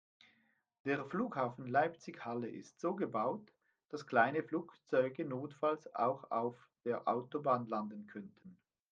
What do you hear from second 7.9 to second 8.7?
könnten.